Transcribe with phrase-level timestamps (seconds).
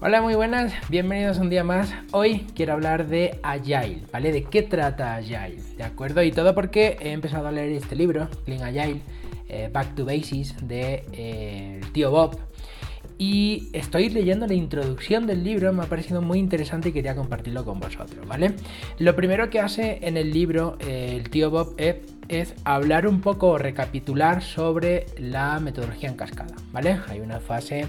[0.00, 1.92] Hola, muy buenas, bienvenidos un día más.
[2.12, 4.30] Hoy quiero hablar de Agile, ¿vale?
[4.30, 5.60] ¿De qué trata Agile?
[5.76, 6.22] ¿De acuerdo?
[6.22, 9.00] Y todo porque he empezado a leer este libro, Clean Agile,
[9.48, 12.38] eh, Back to Basics, de eh, el tío Bob.
[13.18, 17.64] Y estoy leyendo la introducción del libro, me ha parecido muy interesante y quería compartirlo
[17.64, 18.52] con vosotros, ¿vale?
[18.98, 21.96] Lo primero que hace en el libro eh, el tío Bob es
[22.28, 27.00] es hablar un poco recapitular sobre la metodología en cascada, ¿vale?
[27.08, 27.86] Hay una fase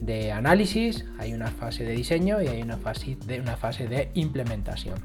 [0.00, 4.10] de análisis, hay una fase de diseño y hay una fase de, una fase de
[4.14, 4.98] implementación.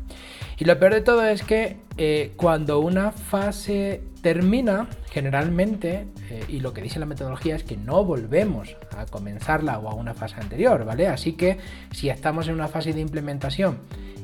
[0.58, 6.59] Y lo peor de todo es que eh, cuando una fase termina, generalmente, eh, y
[6.59, 10.35] lo que dice la metodología es que no volvemos a comenzarla o a una fase
[10.40, 11.07] anterior, ¿vale?
[11.07, 11.57] Así que
[11.91, 13.80] si estamos en una fase de implementación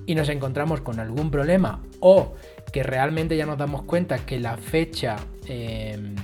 [0.06, 2.34] y nos encontramos con algún problema o
[2.72, 5.16] que realmente ya nos damos cuenta que la fecha
[5.48, 6.16] em,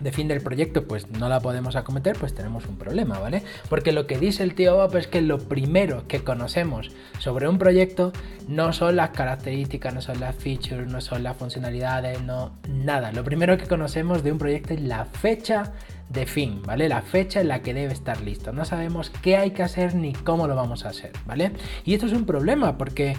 [0.00, 3.42] de fin del proyecto pues no la podemos acometer, pues tenemos un problema, ¿vale?
[3.68, 7.58] Porque lo que dice el tío Bob es que lo primero que conocemos sobre un
[7.58, 8.12] proyecto
[8.48, 13.12] no son las características, no son las features, no son las funcionalidades, no nada.
[13.12, 15.72] Lo primero que conocemos de un proyecto es la fecha
[16.08, 16.88] de fin, ¿vale?
[16.88, 18.52] La fecha en la que debe estar listo.
[18.52, 21.52] No sabemos qué hay que hacer ni cómo lo vamos a hacer, ¿vale?
[21.84, 23.16] Y esto es un problema porque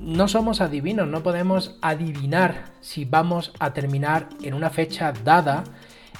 [0.00, 5.64] no somos adivinos, no podemos adivinar si vamos a terminar en una fecha dada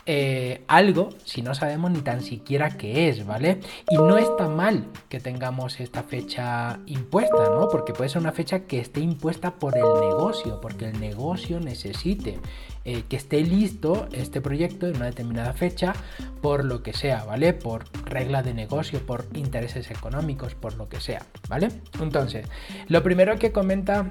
[0.06, 3.60] eh, algo si no sabemos ni tan siquiera qué es, ¿vale?
[3.90, 7.68] Y no está mal que tengamos esta fecha impuesta, ¿no?
[7.68, 12.38] Porque puede ser una fecha que esté impuesta por el negocio, porque el negocio necesite
[12.84, 15.92] eh, que esté listo este proyecto en una determinada fecha,
[16.40, 17.52] por lo que sea, ¿vale?
[17.52, 21.68] Por regla de negocio, por intereses económicos, por lo que sea, ¿vale?
[22.00, 22.46] Entonces,
[22.88, 24.10] lo primero que comenta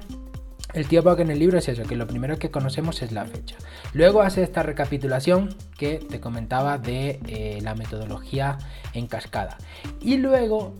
[0.74, 3.24] el tío Buck en el libro es eso, que lo primero que conocemos es la
[3.24, 3.56] fecha.
[3.92, 8.58] Luego hace esta recapitulación que te comentaba de eh, la metodología
[8.94, 9.58] en cascada.
[10.00, 10.74] Y luego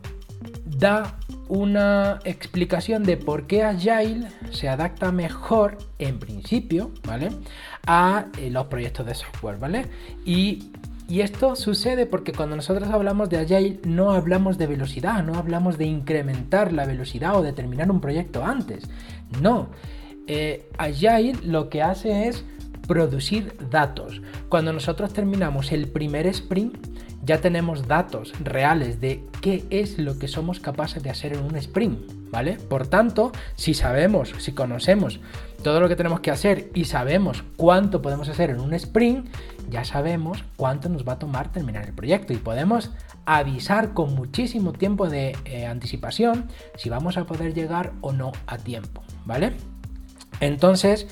[0.65, 1.19] da
[1.49, 7.31] una explicación de por qué Agile se adapta mejor, en principio, ¿vale?
[7.87, 9.87] A eh, los proyectos de software, ¿vale?
[10.25, 10.71] Y
[11.11, 15.77] y esto sucede porque cuando nosotros hablamos de Agile no hablamos de velocidad, no hablamos
[15.77, 18.89] de incrementar la velocidad o de terminar un proyecto antes.
[19.43, 19.71] No.
[20.29, 22.45] Eh, Agile lo que hace es
[22.87, 24.23] producir datos.
[24.49, 26.79] Cuando nosotros terminamos el primer sprint,
[27.25, 31.57] ya tenemos datos reales de qué es lo que somos capaces de hacer en un
[31.57, 32.20] sprint.
[32.31, 32.55] ¿Vale?
[32.55, 35.21] Por tanto, si sabemos, si conocemos
[35.63, 39.29] todo lo que tenemos que hacer y sabemos cuánto podemos hacer en un sprint,
[39.69, 42.91] ya sabemos cuánto nos va a tomar terminar el proyecto y podemos
[43.27, 48.59] avisar con muchísimo tiempo de eh, anticipación si vamos a poder llegar o no a
[48.59, 49.53] tiempo, ¿vale?
[50.41, 51.07] Entonces,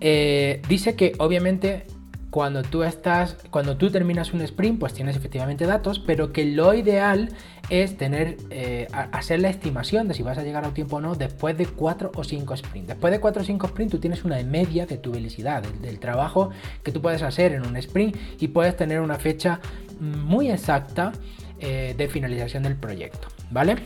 [0.00, 1.86] eh, dice que obviamente
[2.30, 6.72] cuando tú estás, cuando tú terminas un sprint, pues tienes efectivamente datos, pero que lo
[6.74, 7.30] ideal
[7.70, 11.16] es tener, eh, hacer la estimación de si vas a llegar a tiempo o no
[11.16, 12.88] después de 4 o 5 sprints.
[12.88, 16.50] Después de 4 o 5 sprints, tú tienes una media de tu velocidad, del, trabajo
[16.82, 19.60] que tú puedes hacer en un sprint y puedes tener una fecha
[19.98, 21.12] muy exacta
[21.58, 23.76] eh, de finalización del proyecto, ¿vale?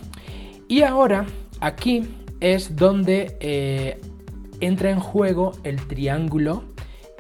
[0.68, 1.24] Y ahora,
[1.60, 2.06] aquí
[2.40, 4.00] es donde eh,
[4.60, 6.73] entra en juego el triángulo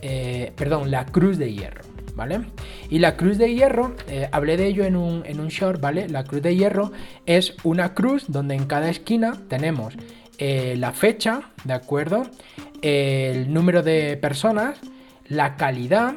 [0.06, 1.80] eh, perdón, la cruz de hierro,
[2.14, 2.42] ¿vale?
[2.90, 6.10] Y la cruz de hierro, eh, hablé de ello en un, en un short, ¿vale?
[6.10, 6.92] La cruz de hierro
[7.24, 9.94] es una cruz donde en cada esquina tenemos
[10.36, 12.26] eh, la fecha, ¿de acuerdo?
[12.82, 14.78] El número de personas,
[15.26, 16.16] la calidad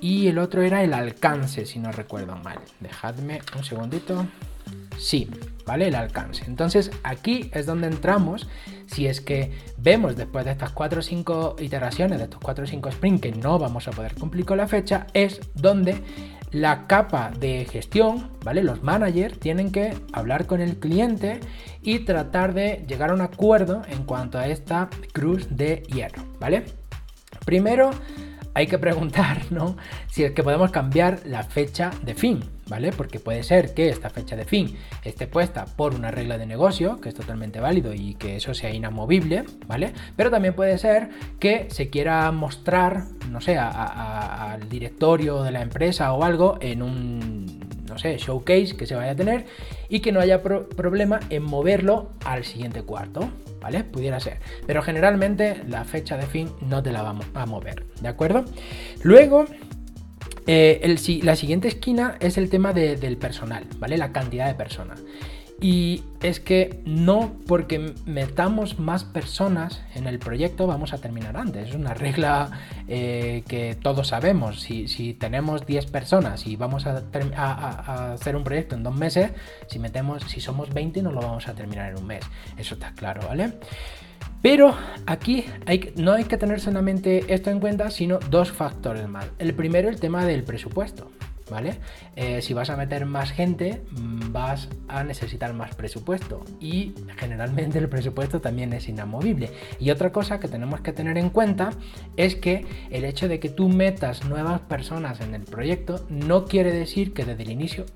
[0.00, 2.58] y el otro era el alcance, si no recuerdo mal.
[2.80, 4.26] Dejadme un segundito.
[4.98, 5.30] Sí,
[5.64, 5.86] ¿vale?
[5.86, 6.42] El alcance.
[6.48, 8.48] Entonces aquí es donde entramos
[8.88, 12.66] si es que vemos después de estas 4 o 5 iteraciones, de estos 4 o
[12.66, 16.02] 5 sprints que no vamos a poder cumplir con la fecha, es donde
[16.50, 18.62] la capa de gestión, ¿vale?
[18.62, 21.40] Los managers tienen que hablar con el cliente
[21.82, 26.64] y tratar de llegar a un acuerdo en cuanto a esta cruz de hierro, ¿vale?
[27.44, 27.90] Primero
[28.54, 29.76] hay que preguntar, ¿no?
[30.08, 32.92] Si es que podemos cambiar la fecha de fin, ¿vale?
[32.92, 37.00] Porque puede ser que esta fecha de fin esté puesta por una regla de negocio,
[37.00, 39.92] que es totalmente válido y que eso sea inamovible, ¿vale?
[40.16, 41.08] Pero también puede ser
[41.38, 47.77] que se quiera mostrar, no sé, al directorio de la empresa o algo en un,
[47.88, 49.46] no sé, showcase que se vaya a tener
[49.88, 53.30] y que no haya problema en moverlo al siguiente cuarto,
[53.60, 53.84] ¿vale?
[53.84, 54.38] Pudiera ser.
[54.66, 58.44] Pero generalmente la fecha de fin no te la vamos a mover, ¿de acuerdo?
[59.02, 59.44] Luego,
[60.46, 63.98] eh, la siguiente esquina es el tema del personal, ¿vale?
[63.98, 65.02] La cantidad de personas.
[65.60, 71.70] Y es que no porque metamos más personas en el proyecto vamos a terminar antes.
[71.70, 72.50] Es una regla
[72.86, 74.60] eh, que todos sabemos.
[74.60, 79.32] Si, tenemos 10 personas y vamos a, hacer un proyecto en dos meses,
[79.66, 82.24] si metemos, si somos 20 no lo vamos a terminar en un mes.
[82.56, 83.54] Eso está claro, ¿vale?
[84.40, 84.76] Pero
[85.06, 85.44] aquí
[85.96, 89.26] no hay que tener solamente esto en cuenta, sino dos factores más.
[89.40, 91.10] El primero, el tema del presupuesto.
[91.50, 91.78] ¿Vale?
[92.16, 97.78] Eh, si vas a meter más gente, mm, vas a necesitar más presupuesto y generalmente
[97.78, 99.50] el presupuesto también es inamovible.
[99.78, 101.70] Y otra cosa que tenemos que tener en cuenta
[102.16, 106.72] es que el hecho de que tú metas nuevas personas en el proyecto no quiere
[106.72, 107.86] decir que desde el inicio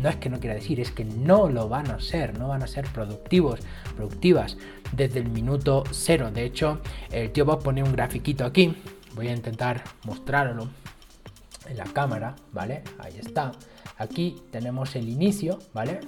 [0.00, 2.62] no es que no quiera decir, es que no lo van a ser, no van
[2.62, 3.60] a ser productivos,
[3.96, 4.56] productivas
[4.92, 6.30] desde el minuto cero.
[6.30, 6.80] De hecho,
[7.10, 8.74] el tío Bob pone un grafiquito aquí,
[9.14, 10.68] voy a intentar mostrarlo
[11.68, 12.82] en la cámara, ¿vale?
[12.98, 13.52] Ahí está.
[13.98, 16.00] Aquí tenemos el inicio, ¿vale?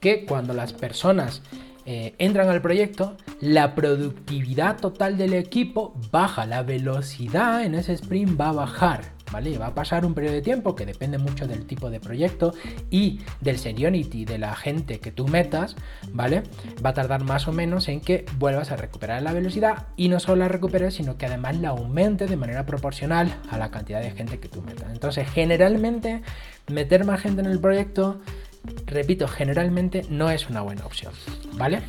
[0.00, 1.42] Que cuando las personas
[1.86, 8.40] eh, entran al proyecto, la productividad total del equipo baja, la velocidad en ese sprint
[8.40, 9.56] va a bajar, ¿vale?
[9.58, 12.54] Va a pasar un periodo de tiempo que depende mucho del tipo de proyecto
[12.90, 15.76] y del seniority de la gente que tú metas,
[16.12, 16.42] ¿vale?
[16.84, 20.20] Va a tardar más o menos en que vuelvas a recuperar la velocidad y no
[20.20, 24.10] solo la recuperes, sino que además la aumente de manera proporcional a la cantidad de
[24.10, 24.90] gente que tú metas.
[24.92, 26.22] Entonces, generalmente,
[26.68, 28.20] meter más gente en el proyecto,
[28.86, 31.12] repito, generalmente no es una buena opción,
[31.54, 31.82] ¿vale?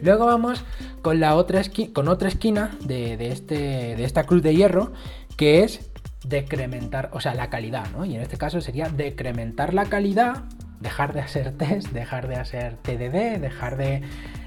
[0.00, 0.64] Luego vamos
[1.02, 1.62] con la otra,
[1.92, 4.92] con otra esquina de, este, de esta cruz de hierro,
[5.36, 5.91] que es
[6.24, 8.04] decrementar, o sea, la calidad, ¿no?
[8.04, 10.44] Y en este caso sería decrementar la calidad,
[10.80, 14.02] dejar de hacer test, dejar de hacer TDD, dejar de,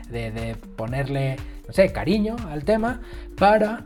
[0.09, 1.37] de, ponerle,
[1.67, 3.01] no sé, cariño al tema
[3.37, 3.83] para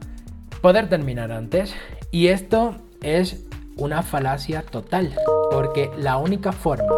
[0.62, 1.74] poder terminar antes.
[2.12, 3.46] Y esto es
[3.78, 5.16] una falacia total,
[5.52, 6.96] porque la única forma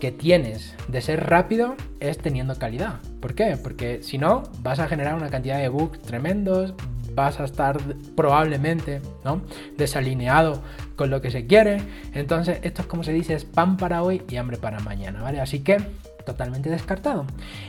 [0.00, 3.00] que tienes de ser rápido es teniendo calidad.
[3.20, 3.56] ¿Por qué?
[3.60, 6.74] Porque si no, vas a generar una cantidad de bugs tremendos,
[7.16, 7.78] vas a estar
[8.14, 9.42] probablemente ¿no?
[9.76, 10.62] desalineado
[10.94, 11.80] con lo que se quiere.
[12.14, 15.40] Entonces, esto es como se dice, es pan para hoy y hambre para mañana, ¿vale?
[15.40, 15.78] Así que
[16.24, 17.26] totalmente descartado.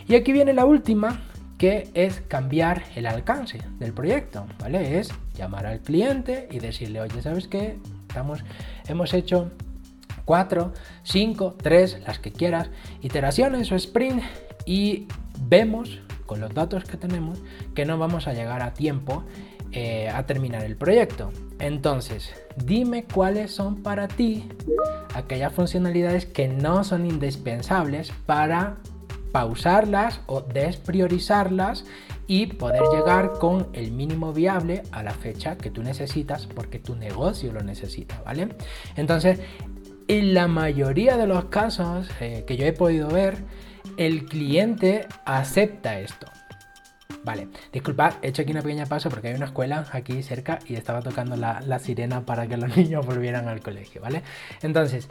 [0.07, 1.21] Y aquí viene la última,
[1.57, 4.99] que es cambiar el alcance del proyecto, ¿vale?
[4.99, 7.79] Es llamar al cliente y decirle, oye, ¿sabes qué?
[8.07, 8.43] Estamos,
[8.87, 9.51] hemos hecho
[10.25, 10.73] 4,
[11.03, 12.69] 5, 3, las que quieras,
[13.01, 14.21] iteraciones o sprint
[14.65, 15.07] y
[15.39, 17.39] vemos con los datos que tenemos
[17.73, 19.23] que no vamos a llegar a tiempo
[19.71, 21.31] eh, a terminar el proyecto.
[21.59, 24.47] Entonces, dime cuáles son para ti
[25.15, 28.77] aquellas funcionalidades que no son indispensables para
[29.31, 31.85] pausarlas o despriorizarlas
[32.27, 36.95] y poder llegar con el mínimo viable a la fecha que tú necesitas porque tu
[36.95, 38.49] negocio lo necesita, ¿vale?
[38.95, 39.39] Entonces,
[40.07, 43.37] en la mayoría de los casos eh, que yo he podido ver,
[43.97, 46.27] el cliente acepta esto.
[47.23, 50.75] Vale, disculpad, he hecho aquí una pequeña pausa porque hay una escuela aquí cerca y
[50.75, 54.23] estaba tocando la, sirena para que los niños volvieran al colegio, ¿vale?
[54.61, 55.07] Entonces,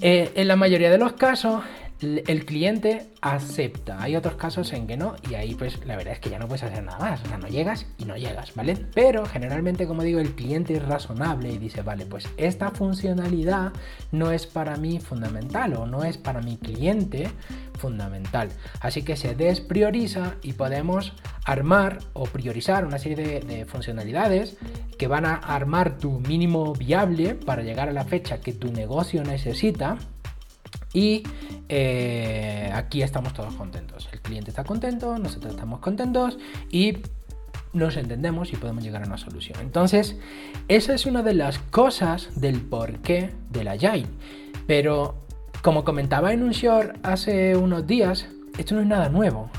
[0.00, 1.62] eh, en la mayoría de los casos,
[2.02, 4.02] el cliente acepta.
[4.02, 6.48] Hay otros casos en que no, y ahí pues la verdad es que ya no
[6.48, 7.22] puedes hacer nada más.
[7.22, 8.76] O sea, no llegas y no llegas, ¿vale?
[8.94, 13.72] Pero generalmente, como digo, el cliente es razonable y dice, vale, pues esta funcionalidad
[14.10, 17.28] no es para mí fundamental o no es para mi cliente
[17.78, 18.48] fundamental.
[18.80, 21.12] Así que se desprioriza y podemos
[21.44, 24.56] armar o priorizar una serie de funcionalidades
[24.98, 29.24] que van a armar tu mínimo viable para llegar a la fecha que tu negocio
[29.24, 29.98] necesita
[30.92, 31.22] y
[31.68, 34.08] eh, aquí estamos todos contentos.
[34.12, 36.38] El cliente está contento, nosotros estamos contentos
[36.70, 36.98] y
[37.72, 39.58] nos entendemos y podemos llegar a una solución.
[39.60, 40.16] Entonces,
[40.68, 44.06] esa es una de las cosas del porqué de la Agile.
[44.66, 45.16] Pero,
[45.62, 49.50] como comentaba en un short hace unos días, esto no es nada nuevo.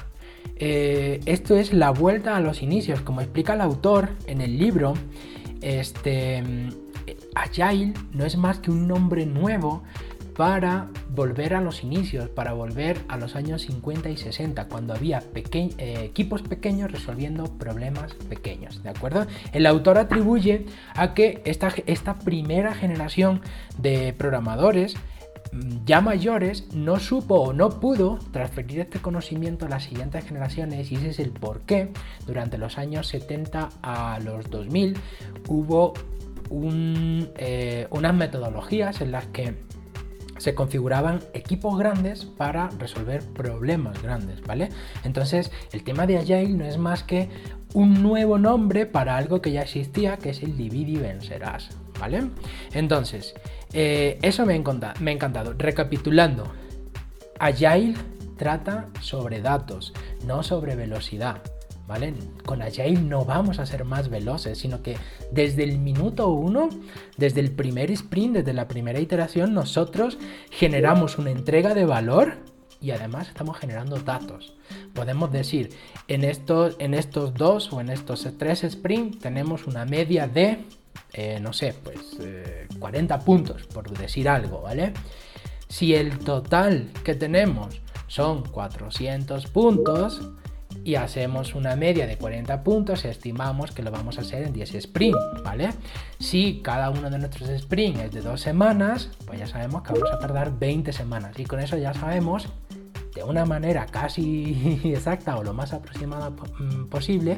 [0.57, 3.01] Eh, esto es la vuelta a los inicios.
[3.01, 4.93] Como explica el autor en el libro,
[5.61, 6.43] este,
[7.35, 9.83] Agile no es más que un nombre nuevo
[10.35, 15.23] para volver a los inicios, para volver a los años 50 y 60, cuando había
[15.35, 19.27] eh, equipos pequeños resolviendo problemas pequeños, ¿de acuerdo?
[19.51, 23.41] El autor atribuye a que esta, primera generación
[23.77, 24.95] de programadores
[25.51, 30.91] mm, ya mayores no supo o no pudo transferir este conocimiento a las siguientes generaciones
[30.91, 31.91] y ese es el por qué
[32.25, 34.97] durante los años 70 a los 2000
[35.47, 35.93] hubo
[36.51, 39.55] eh, unas metodologías en las que
[40.43, 44.67] se configuraban equipos grandes para resolver problemas grandes, ¿vale?
[45.05, 47.29] Entonces, el tema de Agile no es más que
[47.73, 52.25] un nuevo nombre para algo que ya existía, que es el divide y vencerás, ¿vale?
[52.73, 53.33] Entonces,
[53.71, 55.53] eh, eso me ha, encantado, me ha encantado.
[55.57, 56.51] Recapitulando,
[57.39, 57.93] Agile
[58.35, 59.93] trata sobre datos,
[60.27, 61.41] no sobre velocidad.
[61.87, 62.13] ¿Vale?
[62.45, 64.95] Con Agile no vamos a ser más veloces, sino que
[65.31, 66.69] desde el minuto uno,
[67.17, 70.17] desde el primer sprint, desde la primera iteración, nosotros
[70.49, 72.37] generamos una entrega de valor
[72.83, 74.55] y además estamos generando datos.
[74.93, 75.69] Podemos decir,
[76.09, 80.59] en estos, en estos dos o en estos tres sprints tenemos una media de,
[81.13, 82.17] eh, no sé, pues
[82.77, 84.93] 40 eh, puntos, por decir algo, ¿vale?
[85.69, 90.21] Si el total que tenemos son 400 puntos
[90.83, 94.81] y hacemos una media de 40 puntos, estimamos que lo vamos a hacer en 10
[94.81, 95.69] sprints, ¿vale?
[96.19, 100.11] Si cada uno de nuestros sprints es de dos semanas, pues ya sabemos que vamos
[100.11, 102.49] a tardar 20 semanas y con eso ya sabemos
[103.15, 107.37] de una manera casi exacta o lo más aproximada mm, posible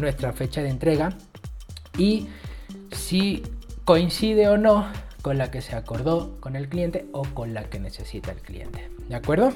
[0.00, 1.10] nuestra fecha de entrega
[1.98, 2.28] y
[2.90, 3.42] si
[3.84, 4.86] coincide o no
[5.22, 8.90] con la que se acordó con el cliente o con la que necesita el cliente.
[9.08, 9.52] ¿De acuerdo?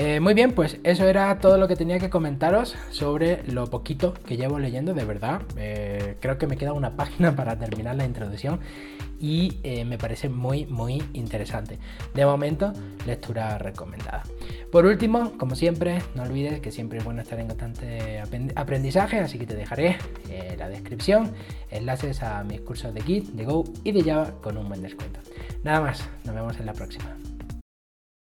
[0.00, 4.14] Eh, muy bien, pues eso era todo lo que tenía que comentaros sobre lo poquito
[4.14, 5.42] que llevo leyendo, de verdad.
[5.56, 8.60] Eh, creo que me queda una página para terminar la introducción
[9.18, 11.80] y eh, me parece muy, muy interesante.
[12.14, 12.72] De momento,
[13.06, 14.22] lectura recomendada.
[14.70, 18.22] Por último, como siempre, no olvides que siempre es bueno estar en constante
[18.54, 19.96] aprendizaje, así que te dejaré
[20.30, 21.32] en la descripción
[21.72, 25.18] enlaces a mis cursos de Git, de Go y de Java con un buen descuento.
[25.64, 27.18] Nada más, nos vemos en la próxima.